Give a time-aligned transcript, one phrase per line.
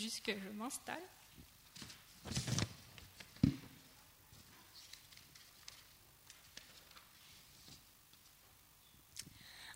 [0.00, 0.96] juste que je m'installe.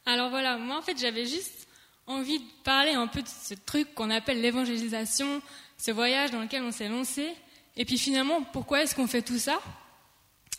[0.06, 1.66] Alors voilà, moi en fait j'avais juste
[2.06, 5.40] envie de parler un peu de ce truc qu'on appelle l'évangélisation,
[5.78, 7.34] ce voyage dans lequel on s'est lancé,
[7.76, 9.60] et puis finalement pourquoi est-ce qu'on fait tout ça,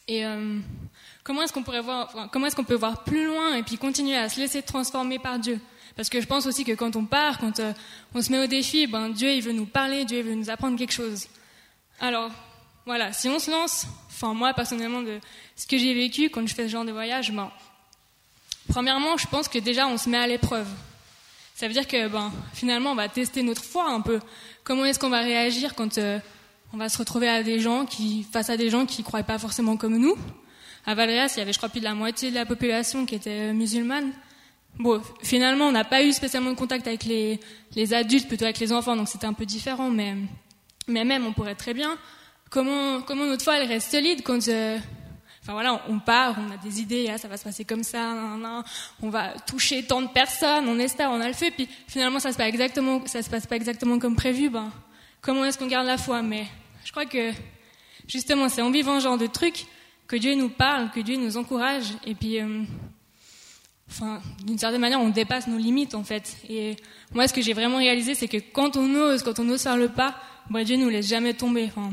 [0.07, 0.59] et euh,
[1.23, 4.15] comment est-ce qu'on pourrait voir, comment est-ce qu'on peut voir plus loin et puis continuer
[4.15, 5.59] à se laisser transformer par Dieu?
[5.95, 7.73] Parce que je pense aussi que quand on part, quand euh,
[8.13, 10.49] on se met au défi, ben Dieu il veut nous parler, Dieu il veut nous
[10.49, 11.27] apprendre quelque chose.
[11.99, 12.31] Alors
[12.85, 15.19] voilà, si on se lance, enfin moi personnellement de
[15.55, 17.49] ce que j'ai vécu quand je fais ce genre de voyage, ben
[18.69, 20.67] Premièrement, je pense que déjà on se met à l'épreuve.
[21.55, 24.19] Ça veut dire que ben, finalement on va tester notre foi un peu.
[24.63, 26.19] Comment est-ce qu'on va réagir quand euh,
[26.73, 29.23] on va se retrouver à des gens qui, face à des gens qui ne croient
[29.23, 30.17] pas forcément comme nous?
[30.85, 33.15] À Valréas, il y avait je crois plus de la moitié de la population qui
[33.15, 34.11] était euh, musulmane.
[34.77, 37.39] Bon, finalement on n'a pas eu spécialement de contact avec les,
[37.75, 40.15] les adultes, plutôt avec les enfants, donc c'était un peu différent, mais,
[40.87, 41.97] mais même on pourrait très bien.
[42.49, 44.47] Comment, comment notre foi elle reste solide quand...
[44.47, 44.77] Euh,
[45.45, 48.15] Enfin voilà, on part, on a des idées, ah, ça va se passer comme ça,
[49.03, 52.31] on va toucher tant de personnes, on espère, on a le fait, puis finalement ça
[52.31, 54.49] se passe exactement, ça se passe pas exactement comme prévu.
[54.49, 54.71] Ben,
[55.21, 56.23] comment est-ce qu'on garde la foi?
[56.23, 56.47] Mais
[56.83, 57.31] je crois que
[58.07, 59.67] justement, c'est en vivant ce genre de trucs
[60.07, 62.63] que Dieu nous parle, que Dieu nous encourage, et puis, euh,
[63.89, 66.37] enfin, d'une certaine manière, on dépasse nos limites en fait.
[66.49, 66.75] Et
[67.13, 69.77] moi, ce que j'ai vraiment réalisé, c'est que quand on ose, quand on ose faire
[69.77, 70.15] le pas,
[70.49, 71.65] ben, Dieu nous laisse jamais tomber.
[71.65, 71.91] Enfin,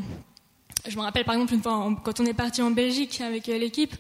[0.87, 3.59] je me rappelle par exemple une fois, quand on est parti en Belgique avec euh,
[3.59, 3.95] l'équipe,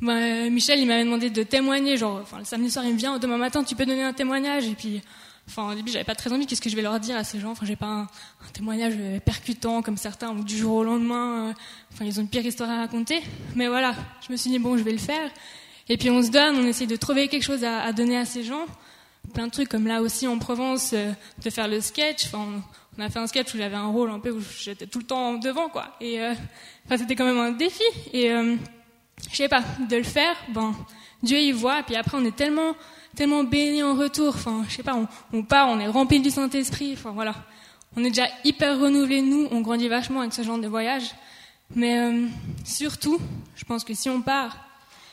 [0.00, 1.96] bah, Michel il m'avait demandé de témoigner.
[1.96, 4.66] Genre, le samedi soir il me vient, demain matin tu peux donner un témoignage?
[4.66, 5.00] Et puis,
[5.48, 6.46] enfin, au début j'avais pas très envie.
[6.46, 7.50] Qu'est-ce que je vais leur dire à ces gens?
[7.50, 8.08] Enfin, j'ai pas un,
[8.52, 11.48] témoignage euh, percutant comme certains ou du jour au lendemain.
[11.48, 11.52] Euh,
[11.92, 13.20] enfin, ils ont une pire histoire à raconter.
[13.56, 13.94] Mais voilà,
[14.26, 15.30] je me suis dit bon, je vais le faire.
[15.88, 18.44] Et puis on se donne, on essaye de trouver quelque chose à, donner à ces
[18.44, 18.66] gens.
[19.34, 22.26] Plein de trucs comme là aussi en Provence, de faire le sketch.
[22.26, 22.62] Enfin,
[22.98, 25.04] on a fait un sketch où j'avais un rôle un peu où j'étais tout le
[25.04, 25.96] temps devant, quoi.
[26.00, 26.34] Et euh,
[26.84, 27.84] enfin, c'était quand même un défi.
[28.12, 28.56] Et euh,
[29.30, 30.74] je sais pas, de le faire, ben
[31.22, 31.80] Dieu y voit.
[31.80, 32.74] Et puis après, on est tellement
[33.14, 34.34] tellement béni en retour.
[34.34, 34.96] Enfin, je sais pas,
[35.32, 36.94] on, part, on est rempli du Saint Esprit.
[36.94, 37.34] Enfin voilà,
[37.96, 39.46] on est déjà hyper renouvelé nous.
[39.52, 41.14] On grandit vachement avec ce genre de voyage.
[41.76, 42.26] Mais euh,
[42.64, 43.20] surtout,
[43.54, 44.56] je pense que si on part,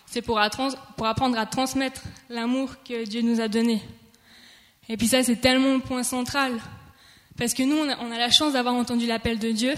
[0.06, 3.82] c'est pour, apprendre à transmettre l'amour que Dieu nous a donné.
[4.88, 6.60] Et puis ça, c'est tellement le point central.
[7.38, 9.74] Parce que nous, on a, la chance d'avoir entendu l'appel de Dieu.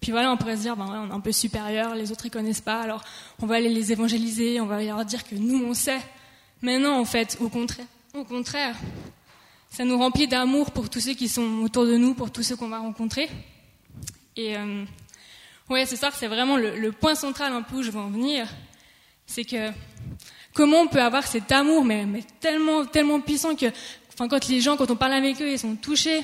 [0.00, 2.30] Puis voilà, on pourrait se dire, ben on est un peu supérieur, les autres ils
[2.30, 3.04] connaissent pas, alors
[3.42, 6.00] on va aller les évangéliser, on va leur dire que nous on sait.
[6.62, 7.84] Mais non, en fait, au contraire,
[8.14, 8.76] au contraire,
[9.68, 12.56] ça nous remplit d'amour pour tous ceux qui sont autour de nous, pour tous ceux
[12.56, 13.28] qu'on va rencontrer.
[14.36, 14.84] Et euh,
[15.68, 18.48] ouais, ce soir, c'est vraiment le, point central un peu où je veux en venir,
[19.30, 19.70] c'est que
[20.52, 22.04] comment on peut avoir cet amour, mais,
[22.40, 23.66] tellement, tellement puissant que,
[24.12, 26.22] enfin, quand les gens, quand on parle avec eux, ils sont touchés,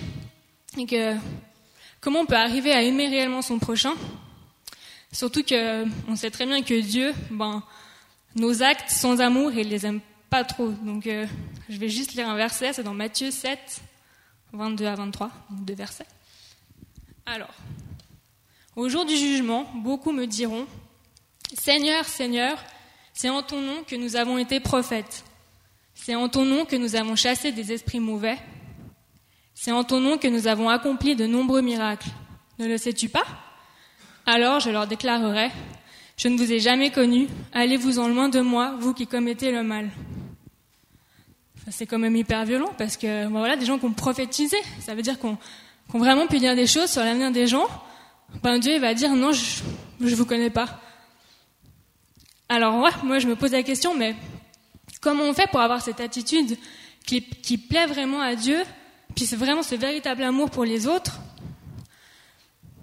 [0.77, 1.15] et que
[2.01, 3.95] comment on peut arriver à aimer réellement son prochain?
[5.13, 7.63] Surtout que on sait très bien que Dieu, ben,
[8.35, 10.71] nos actes sans amour, il les aime pas trop.
[10.71, 11.27] Donc, euh,
[11.69, 13.59] je vais juste lire un verset, c'est dans Matthieu 7,
[14.53, 16.07] 22 à 23, deux versets.
[17.25, 17.55] Alors,
[18.75, 20.67] au jour du jugement, beaucoup me diront
[21.57, 22.59] Seigneur, Seigneur,
[23.17, 25.25] c'est en ton nom que nous avons été prophètes.
[25.95, 28.37] C'est en ton nom que nous avons chassé des esprits mauvais.
[29.55, 32.11] C'est en ton nom que nous avons accompli de nombreux miracles.
[32.59, 33.25] Ne le sais-tu pas?
[34.27, 35.51] Alors je leur déclarerai,
[36.19, 39.89] je ne vous ai jamais connu, allez-vous-en loin de moi, vous qui commettez le mal.
[41.71, 45.03] c'est quand même hyper violent parce que voilà, des gens qui ont prophétisé, ça veut
[45.03, 45.39] dire qu'on
[45.91, 47.67] qu vraiment pu dire des choses sur l'avenir des gens.
[48.43, 49.63] Ben Dieu va dire non, je
[50.01, 50.83] ne vous connais pas.
[52.49, 54.15] Alors ouais, moi je me pose la question, mais
[55.01, 56.57] comment on fait pour avoir cette attitude
[57.05, 58.63] qui, qui plaît vraiment à Dieu
[59.17, 61.19] puis c'est vraiment ce véritable amour pour les autres?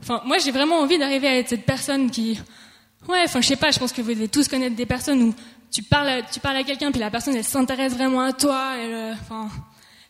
[0.01, 2.39] Enfin, moi, j'ai vraiment envie d'arriver à être cette personne qui,
[3.07, 5.35] ouais, enfin, je sais pas, je pense que vous devez tous connaître des personnes où
[5.71, 8.73] tu parles, à, tu parles à quelqu'un, puis la personne, elle s'intéresse vraiment à toi.
[8.77, 9.47] Elle, euh, enfin,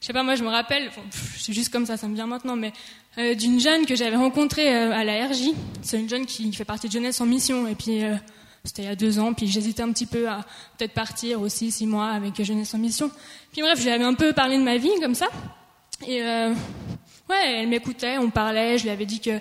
[0.02, 0.90] je sais pas, moi, je me rappelle,
[1.38, 2.74] c'est juste comme ça, ça me vient maintenant, mais
[3.18, 5.50] euh, d'une jeune que j'avais rencontrée euh, à la RJ.
[5.82, 8.02] C'est une jeune qui fait partie de Jeunesse en Mission, et puis
[8.66, 10.46] c'était il y a deux ans, puis j'hésitais un petit peu à
[10.78, 13.12] peut-être partir aussi six mois avec Jeunesse en Mission.
[13.52, 15.28] Puis bref, je lui avais un peu parlé de ma vie comme ça.
[16.08, 16.54] Et euh,
[17.30, 19.32] ouais, elle m'écoutait, on parlait, je lui avais dit que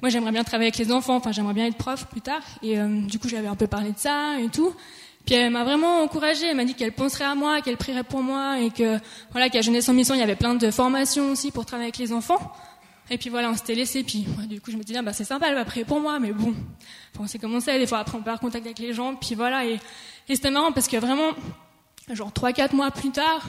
[0.00, 2.42] moi j'aimerais bien travailler avec les enfants, enfin j'aimerais bien être prof plus tard.
[2.62, 4.74] Et euh, du coup, j'avais un peu parlé de ça et tout.
[5.26, 8.22] Puis elle m'a vraiment encouragée, elle m'a dit qu'elle penserait à moi, qu'elle prierait pour
[8.22, 8.98] moi et que
[9.32, 11.98] voilà qu'à Jeunesse en Mission, il y avait plein de formations aussi pour travailler avec
[11.98, 12.52] les enfants.
[13.12, 14.02] Et puis voilà, on s'était laissé.
[14.02, 16.18] Puis du coup, je me disais, ah, bah c'est sympa, elle va prier pour moi,
[16.18, 16.54] mais bon,
[17.12, 17.78] enfin, on sait comment c'est.
[17.78, 19.14] Des fois, après, on perd contact avec les gens.
[19.16, 19.78] Puis voilà, et,
[20.30, 21.32] et c'était marrant parce que vraiment,
[22.10, 23.44] genre trois, quatre mois plus tard,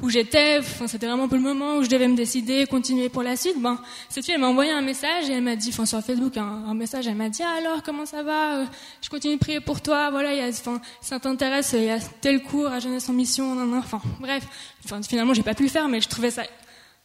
[0.00, 3.22] où j'étais, enfin, c'était vraiment pour le moment où je devais me décider, continuer pour
[3.22, 3.60] la suite.
[3.60, 3.78] Ben,
[4.08, 7.06] cette fille, m'a envoyé un message et elle m'a dit, enfin, sur Facebook, un, message,
[7.06, 8.60] elle m'a dit, ah, alors, comment ça va?
[8.60, 8.64] Euh,
[9.02, 11.90] je continue de prier pour toi, voilà, il y a, enfin, ça t'intéresse, il y
[11.90, 14.44] a tel cours à Jeunesse en Mission, enfin, bref.
[14.86, 16.44] Enfin, finalement, j'ai pas pu le faire, mais je trouvais ça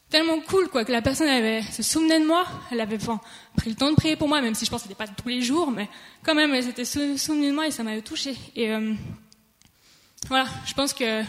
[0.09, 3.19] tellement cool, quoi, que la personne avait, se souvenait de moi, elle avait, enfin,
[3.55, 5.27] pris le temps de prier pour moi, même si je pense que c'était pas tous
[5.27, 5.87] les jours, mais
[6.23, 8.35] quand même, elle s'était souvenue de moi et ça m'avait touché.
[8.55, 8.93] Et, euh,
[10.27, 11.23] voilà, je pense que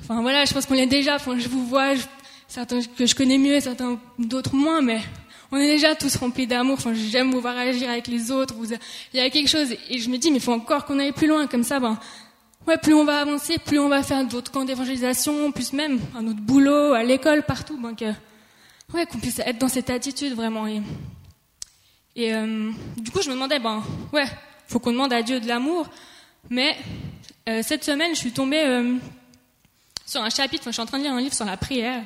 [0.00, 1.16] Enfin voilà, je pense qu'on est déjà.
[1.16, 1.94] Enfin, je vous vois,
[2.46, 5.00] certains que je connais mieux, certains d'autres moins, mais
[5.50, 6.74] on est déjà tous remplis d'amour.
[6.78, 8.54] Enfin, j'aime vous voir agir avec les autres.
[8.54, 10.98] Vous, il y a quelque chose, et je me dis, mais il faut encore qu'on
[10.98, 11.98] aille plus loin, comme ça, ben,
[12.68, 16.26] ouais, plus on va avancer, plus on va faire d'autres camps d'évangélisation, plus même un
[16.26, 18.12] autre boulot, à l'école, partout, ben, que,
[18.92, 20.66] ouais, qu'on puisse être dans cette attitude vraiment.
[20.66, 23.82] Et, euh, du coup, je me demandais, ben,
[24.12, 24.26] ouais,
[24.66, 25.88] faut qu'on demande à Dieu de l'amour,
[26.50, 26.76] mais
[27.48, 28.96] euh, cette semaine, je suis tombée euh,
[30.04, 32.02] sur un chapitre, je suis en train de lire un livre sur la prière.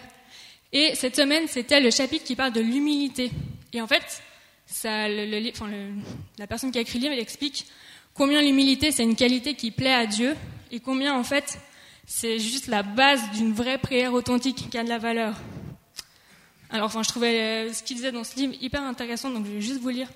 [0.73, 3.31] Et cette semaine, c'était le chapitre qui parle de l'humilité.
[3.73, 4.23] Et en fait,
[4.64, 7.67] ça, la personne qui a écrit le livre, elle explique
[8.14, 10.37] combien l'humilité, c'est une qualité qui plaît à Dieu,
[10.70, 11.59] et combien, en fait,
[12.06, 15.35] c'est juste la base d'une vraie prière authentique qui a de la valeur.
[16.70, 19.53] Alors, enfin, je trouvais euh, ce qu'il disait dans ce livre hyper intéressant, donc je
[19.53, 20.09] vais juste vous lire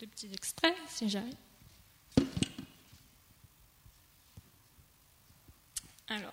[0.00, 1.34] deux petits extraits, si j'arrive.
[6.08, 6.32] Alors,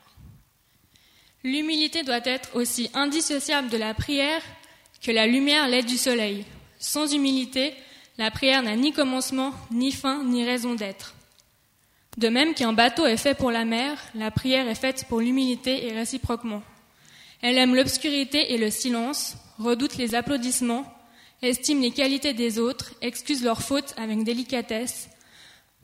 [1.48, 4.42] L'humilité doit être aussi indissociable de la prière
[5.01, 6.44] que la lumière l'est du soleil.
[6.77, 7.74] Sans humilité,
[8.17, 11.13] la prière n'a ni commencement, ni fin, ni raison d'être.
[12.17, 15.87] De même qu'un bateau est fait pour la mer, la prière est faite pour l'humilité
[15.87, 16.63] et réciproquement.
[17.41, 20.91] Elle aime l'obscurité et le silence, redoute les applaudissements,
[21.43, 25.09] estime les qualités des autres, excuse leurs fautes avec délicatesse,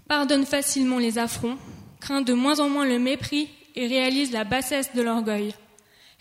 [0.07, 1.59] pardonne facilement les affronts,
[1.99, 5.53] craint de moins en moins le mépris et réalise la bassesse de l'orgueil.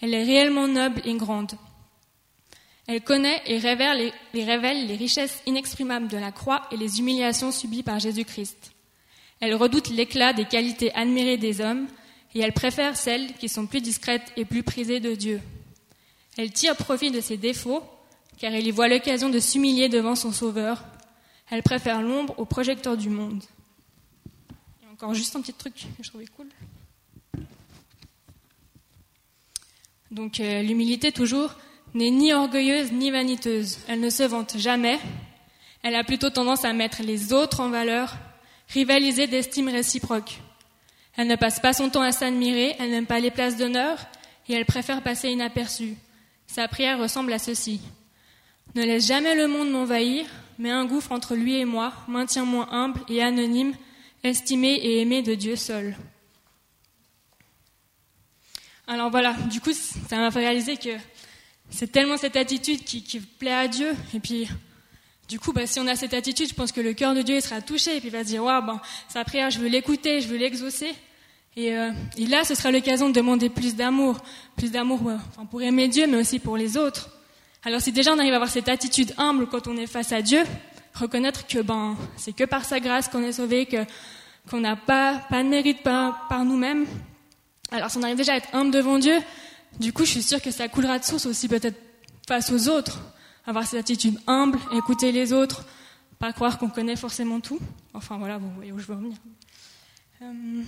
[0.03, 1.53] Elle est réellement noble et grande.
[2.87, 8.01] Elle connaît et révèle les, richesses inexprimables de la croix et les humiliations subies par
[8.01, 8.73] Jésus-Christ.
[9.41, 11.87] Elle redoute l'éclat des qualités admirées des hommes
[12.35, 15.41] et elle préfère celles qui sont plus discrètes et plus prisées de Dieu.
[16.37, 17.83] Elle tire profit de ses défauts
[18.39, 20.85] car elle y voit l'occasion de s'humilier devant son Sauveur.
[21.51, 23.43] Elle préfère l'ombre au projecteur du monde.
[24.83, 26.49] Et encore juste un petit truc que je trouvais cool.
[30.11, 31.55] Donc euh, l'humilité toujours
[31.95, 33.79] n'est ni orgueilleuse ni vaniteuse.
[33.89, 34.99] Elle ne se vante jamais.
[35.83, 38.17] Elle a plutôt tendance à mettre les autres en valeur,
[38.69, 40.39] rivaliser d'estime réciproque.
[41.17, 43.99] Elle ne passe pas son temps à s'admirer, elle n'aime pas les places d'honneur
[44.49, 45.97] et elle préfère passer inaperçue.
[46.47, 47.81] Sa prière ressemble à ceci.
[48.75, 50.25] Ne laisse jamais le monde m'envahir,
[50.59, 53.75] mais un gouffre entre lui et moi, maintiens-moi humble et anonyme,
[54.23, 55.97] estimé et aimé de Dieu seul.
[58.87, 60.91] Alors voilà, du coup, ça m'a fait réaliser que
[61.73, 63.95] c'est tellement cette attitude qui, plaît à Dieu.
[64.15, 64.49] Et puis,
[65.29, 67.41] du coup, bah, si on a cette attitude, je pense que le cœur de Dieu
[67.41, 67.97] sera touché.
[67.97, 70.37] Et puis il va se dire, waouh, ben, sa prière, je veux l'écouter, je veux
[70.37, 70.95] l'exaucer.
[71.57, 74.19] Et, euh, et, là, ce sera l'occasion de demander plus d'amour.
[74.57, 75.01] Plus d'amour
[75.51, 77.11] pour aimer Dieu, mais aussi pour les autres.
[77.65, 80.21] Alors si déjà on arrive à avoir cette attitude humble quand on est face à
[80.21, 80.43] Dieu,
[80.95, 83.85] reconnaître que ben, c'est que par sa grâce qu'on est sauvé, que,
[84.51, 86.87] qu'on n'a pas, pas de mérite par, par nous-mêmes,
[87.71, 89.17] alors si on arrive déjà à être humble devant Dieu,
[89.81, 91.79] du coup je suis sûre que ça coulera de source aussi peut-être
[92.27, 93.01] face aux autres.
[93.47, 95.65] Avoir cette attitude humble, écouter les autres,
[96.19, 97.59] pas croire qu'on connaît forcément tout.
[97.93, 99.17] Enfin voilà, vous voyez où je veux en venir.
[100.23, 100.63] Euh,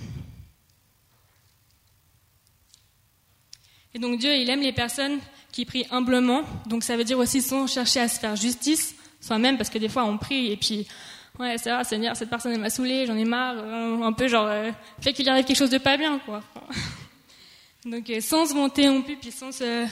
[3.93, 5.19] et donc Dieu, il aime les personnes
[5.53, 6.43] qui prient humblement.
[6.65, 9.89] Donc ça veut dire aussi sans chercher à se faire justice soi-même, parce que des
[9.89, 10.87] fois on prie et puis
[11.39, 14.27] ouais c'est vrai Seigneur cette personne elle m'a saoulé j'en ai marre euh, un peu
[14.27, 16.43] genre euh, fait qu'il arrive quelque chose de pas bien quoi
[17.85, 19.87] donc euh, sans se monter en puis sans se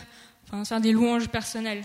[0.66, 1.84] faire des louanges personnelles.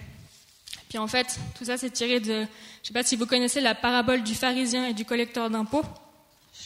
[0.88, 2.46] Puis en fait tout ça c'est tiré de
[2.82, 5.84] je sais pas si vous connaissez la parabole du pharisien et du collecteur d'impôts.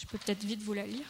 [0.01, 1.07] Je peux peut-être vite vous la lire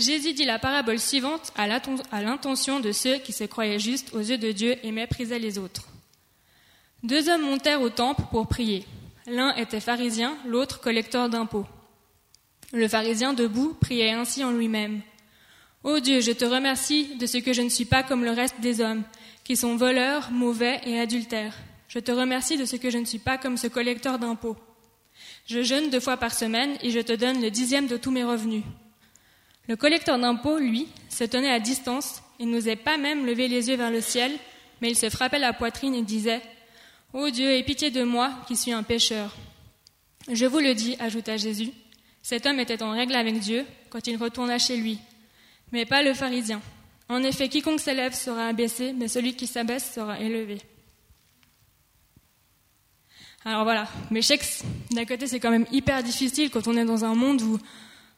[0.00, 4.38] Jésus dit la parabole suivante à l'intention de ceux qui se croyaient justes aux yeux
[4.38, 5.88] de Dieu et méprisaient les autres.
[7.02, 8.86] Deux hommes montèrent au temple pour prier.
[9.26, 11.66] L'un était pharisien, l'autre collecteur d'impôts.
[12.72, 15.02] Le pharisien debout priait ainsi en lui-même.
[15.84, 18.60] Ô Dieu, je te remercie de ce que je ne suis pas comme le reste
[18.60, 19.02] des hommes,
[19.44, 21.54] qui sont voleurs, mauvais et adultères.
[21.88, 24.56] Je te remercie de ce que je ne suis pas comme ce collecteur d'impôts.
[25.46, 28.24] Je jeûne deux fois par semaine et je te donne le dixième de tous mes
[28.24, 28.64] revenus.
[29.70, 33.76] Le collecteur d'impôts, lui, se tenait à distance et n'osait pas même lever les yeux
[33.76, 34.32] vers le ciel,
[34.80, 36.42] mais il se frappait la poitrine et disait
[37.12, 39.32] Ô Dieu, aie pitié de moi qui suis un pécheur.
[40.28, 41.70] Je vous le dis, ajouta Jésus,
[42.20, 44.98] cet homme était en règle avec Dieu quand il retourna chez lui,
[45.70, 46.60] mais pas le pharisien.
[47.08, 50.58] En effet, quiconque s'élève sera abaissé, mais celui qui s'abaisse sera élevé.
[53.44, 54.20] Alors voilà, mais
[54.90, 57.56] d'un côté, c'est quand même hyper difficile quand on est dans un monde où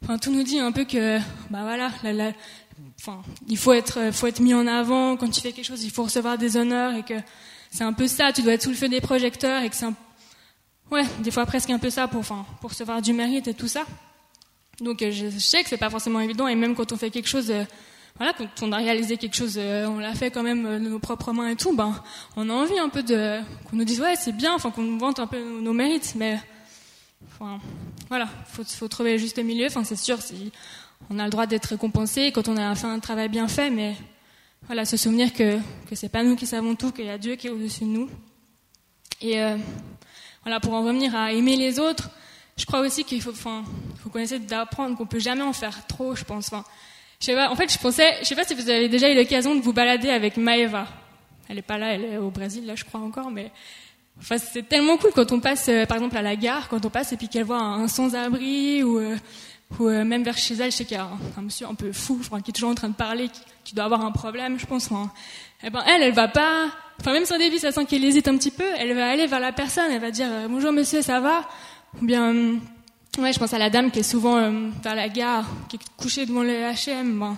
[0.02, 1.18] enfin, tout nous dit un peu que,
[1.50, 1.90] bah voilà,
[3.00, 5.90] enfin, il faut être, faut être mis en avant, quand tu fais quelque chose, il
[5.90, 7.14] faut recevoir des honneurs, et que
[7.70, 9.86] c'est un peu ça, tu dois être sous le feu des projecteurs, et que c'est
[10.90, 13.68] ouais, des fois presque un peu ça pour, enfin, pour recevoir du mérite et tout
[13.68, 13.84] ça.
[14.80, 17.50] Donc je sais que c'est pas forcément évident, et même quand on fait quelque chose,
[17.50, 17.64] euh,
[18.16, 20.88] voilà, quand on a réalisé quelque chose, euh, on l'a fait quand même euh, de
[20.88, 21.94] nos propres mains et tout, ben,
[22.36, 24.98] on a envie un peu de, qu'on nous dise ouais, c'est bien, enfin, qu'on nous
[24.98, 26.38] vante un peu nos, mérites, mais,
[28.08, 30.18] voilà, faut, faut trouver le juste milieu, enfin, c'est sûr,
[31.10, 33.96] on a le droit d'être récompensé quand on a fait un travail bien fait, mais,
[34.66, 37.34] voilà, se souvenir que, que c'est pas nous qui savons tout, qu'il y a Dieu
[37.34, 38.10] qui est au-dessus de nous.
[39.20, 39.56] Et, euh,
[40.44, 42.10] voilà, pour en revenir à aimer les autres,
[42.56, 43.64] je crois aussi qu'il faut, enfin,
[44.02, 46.50] faut connaître d'apprendre qu'on peut jamais en faire trop, je pense,
[47.18, 49.54] sais pas, en fait, je pensais, je sais pas si vous avez déjà eu l'occasion
[49.54, 50.86] de vous balader avec Maeva.
[51.48, 53.50] Elle est pas là, elle est au Brésil, là, je crois encore, mais
[54.22, 56.90] enfin, c'est tellement cool quand on passe, euh, par exemple, à la gare, quand on
[56.90, 59.16] passe et puis qu'elle voit un, sans-abri ou, euh,
[59.78, 61.92] ou euh, même vers chez elle, je sais qu'il y a un, monsieur un peu
[61.92, 63.28] fou, enfin, qui est toujours en train de parler,
[63.64, 64.90] qui, doit avoir un problème, je pense.
[64.90, 65.10] Enfin,
[65.62, 66.68] eh ben, elle, elle va pas,
[67.00, 69.40] enfin, même si au ça sent qu'elle hésite un petit peu, elle va aller vers
[69.40, 71.48] la personne, elle va dire, bonjour monsieur, ça va?
[72.00, 72.58] Ou bien,
[73.18, 75.80] Ouais, je pense à la dame qui est souvent euh, vers la gare, qui est
[75.98, 77.18] couchée devant le H&M.
[77.18, 77.36] Ben,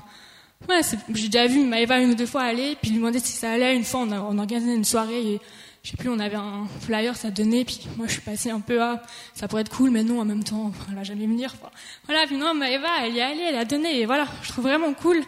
[0.68, 3.50] ouais, j'ai déjà vu Maëva une ou deux fois aller, puis lui demander si ça
[3.50, 3.74] allait.
[3.74, 5.40] Une fois, on, a, on organisé une soirée et
[5.84, 8.60] je sais plus, on avait un flyer, ça donnait, puis moi je suis passée un
[8.60, 9.02] peu à,
[9.34, 11.54] ça pourrait être cool, mais non, en même temps, elle va jamais venir.
[12.06, 14.64] voilà, puis non, Maëva, elle y est allée, elle a donné, et voilà, je trouve
[14.64, 15.22] vraiment cool.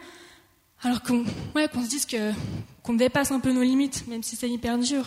[0.82, 2.32] Alors qu'on, ouais, qu'on se dise que,
[2.82, 5.06] qu'on dépasse un peu nos limites, même si c'est hyper dur.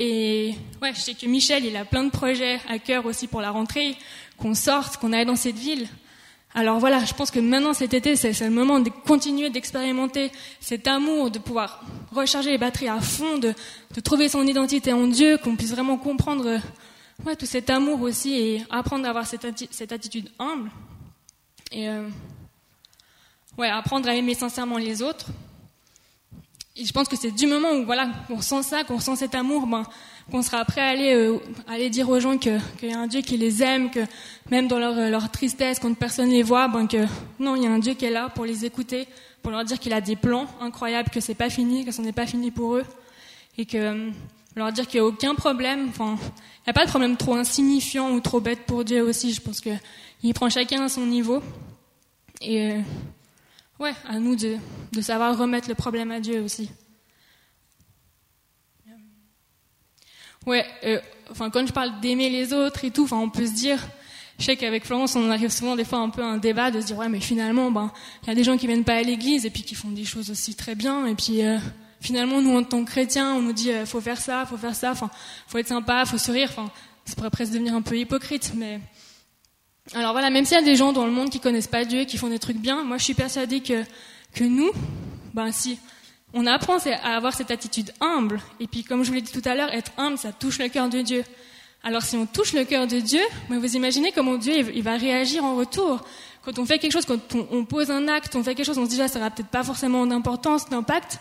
[0.00, 3.40] Et ouais, je sais que Michel, il a plein de projets à cœur aussi pour
[3.40, 3.96] la rentrée,
[4.36, 5.86] qu'on sorte, qu'on aille dans cette ville.
[6.56, 10.30] Alors voilà, je pense que maintenant cet été, c'est le moment de continuer d'expérimenter
[10.60, 11.82] cet amour, de pouvoir
[12.12, 13.54] recharger les batteries à fond, de,
[14.04, 16.60] trouver son identité en Dieu, qu'on puisse vraiment comprendre
[17.26, 20.70] ouais, tout cet amour aussi et apprendre à avoir cette, cette attitude humble.
[21.72, 22.08] Et euh,
[23.58, 25.26] ouais, apprendre à aimer sincèrement les autres.
[26.76, 29.36] Et je pense que c'est du moment où voilà, qu'on ressent ça, qu'on ressent cet
[29.36, 29.84] amour, ben,
[30.32, 31.38] qu'on sera prêt à aller, euh,
[31.68, 34.00] aller dire aux gens qu'il y a un Dieu qui les aime, que
[34.50, 37.06] même dans leur, leur tristesse, quand personne les voit, ben, que
[37.38, 39.06] non, il y a un Dieu qui est là pour les écouter,
[39.40, 42.12] pour leur dire qu'il a des plans incroyables, que c'est pas fini, que ce n'est
[42.12, 42.84] pas fini pour eux,
[43.56, 44.10] et que euh,
[44.56, 45.86] leur dire qu'il n'y a aucun problème.
[45.90, 49.32] Enfin, il n'y a pas de problème trop insignifiant ou trop bête pour Dieu aussi.
[49.32, 49.70] Je pense que
[50.24, 51.40] il prend chacun à son niveau.
[52.40, 52.80] Et euh,
[53.80, 54.56] Ouais, à nous de,
[54.92, 56.70] de savoir remettre le problème à Dieu aussi.
[60.46, 61.00] Ouais, euh,
[61.30, 63.78] enfin quand je parle d'aimer les autres et tout, enfin on peut se dire,
[64.38, 66.80] je sais qu'avec Florence on arrive souvent des fois un peu à un débat de
[66.80, 67.90] se dire ouais mais finalement ben
[68.22, 70.04] il y a des gens qui viennent pas à l'église et puis qui font des
[70.04, 71.58] choses aussi très bien et puis euh,
[72.00, 74.74] finalement nous en tant que chrétiens on nous dit euh, faut faire ça, faut faire
[74.74, 75.10] ça, enfin
[75.46, 76.70] faut être sympa, faut sourire, enfin
[77.06, 78.80] ça pourrait presque devenir un peu hypocrite mais
[79.92, 82.04] alors voilà, même s'il y a des gens dans le monde qui connaissent pas Dieu
[82.04, 83.84] qui font des trucs bien, moi je suis persuadée que,
[84.34, 84.70] que nous,
[85.34, 85.78] ben si
[86.32, 89.46] on apprend à avoir cette attitude humble, et puis comme je vous l'ai dit tout
[89.46, 91.22] à l'heure, être humble, ça touche le cœur de Dieu.
[91.82, 94.96] Alors si on touche le cœur de Dieu, ben, vous imaginez comment Dieu il va
[94.96, 96.02] réagir en retour.
[96.42, 98.86] Quand on fait quelque chose, quand on, pose un acte, on fait quelque chose, on
[98.86, 101.18] se dit ah, ça n'aura peut-être pas forcément d'importance, d'impact,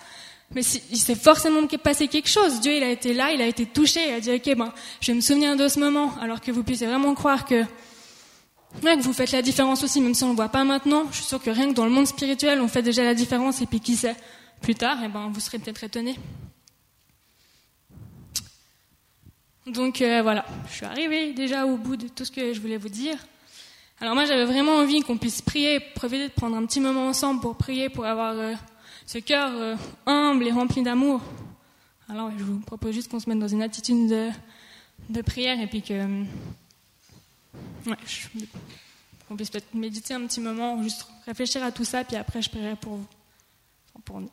[0.56, 2.62] mais il s'est forcément passé quelque chose.
[2.62, 5.12] Dieu il a été là, il a été touché, il a dit ok ben je
[5.12, 7.66] vais me souvenir de ce moment, alors que vous puissiez vraiment croire que
[8.82, 11.06] Vous faites la différence aussi, même si on ne le voit pas maintenant.
[11.12, 13.62] Je suis sûre que rien que dans le monde spirituel, on fait déjà la différence,
[13.62, 14.16] et puis qui sait,
[14.62, 16.18] plus tard, eh ben, vous serez peut-être étonnés.
[19.66, 22.78] Donc euh, voilà, je suis arrivée déjà au bout de tout ce que je voulais
[22.78, 23.16] vous dire.
[24.02, 27.40] Alors moi, j'avais vraiment envie qu'on puisse prier, profiter de prendre un petit moment ensemble
[27.40, 28.54] pour prier, pour avoir euh,
[29.06, 29.76] ce cœur euh,
[30.06, 31.22] humble et rempli d'amour.
[32.10, 34.30] Alors je vous propose juste qu'on se mette dans une attitude de,
[35.10, 36.26] de prière et puis que
[37.86, 37.98] Ouais,
[39.30, 42.50] on puisse peut-être méditer un petit moment, juste réfléchir à tout ça, puis après je
[42.50, 43.08] prierai pour vous,
[44.06, 44.30] pour nous.